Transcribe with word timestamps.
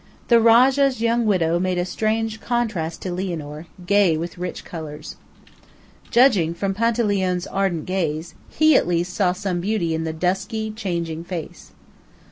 The 0.29 0.39
rajah's 0.39 0.99
young 0.99 1.27
widow 1.27 1.59
made 1.59 1.77
a 1.77 1.85
strange 1.85 2.41
contrast 2.41 3.03
to 3.03 3.11
Lianor, 3.11 3.67
gay 3.85 4.17
with 4.17 4.39
rich 4.39 4.65
colors. 4.65 5.15
Judging 6.09 6.55
from 6.55 6.73
Panteleone's 6.73 7.45
ardent 7.45 7.85
gaze, 7.85 8.33
he, 8.49 8.75
at 8.75 8.87
least, 8.87 9.13
saw 9.13 9.31
some 9.31 9.61
beauty 9.61 9.93
in 9.93 10.03
the 10.03 10.11
dusky, 10.11 10.71
changing 10.71 11.23
face. 11.23 11.73